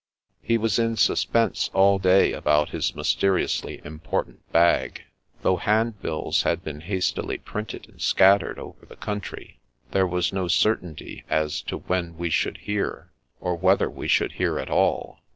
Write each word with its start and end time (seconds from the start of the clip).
He 0.41 0.57
was 0.57 0.79
in 0.79 0.97
suspense 0.97 1.69
all 1.75 1.99
day 1.99 2.33
about 2.33 2.69
his 2.69 2.95
mysteriously 2.95 3.79
important 3.85 4.51
bag.. 4.51 5.03
Though 5.43 5.57
handbills 5.57 6.41
had 6.41 6.63
been 6.63 6.81
hastily 6.81 7.37
printed 7.37 7.87
and 7.87 8.01
scattered 8.01 8.57
over 8.57 8.87
the 8.87 8.95
country, 8.95 9.59
there 9.91 10.07
was 10.07 10.33
no 10.33 10.47
certainty 10.47 11.23
as 11.29 11.61
to 11.69 11.77
when 11.77 12.17
we 12.17 12.31
should 12.31 12.57
hear 12.61 13.11
or 13.39 13.55
whether 13.55 13.91
we 13.91 14.07
should 14.07 14.31
hear 14.31 14.57
at 14.57 14.71
all. 14.71 15.19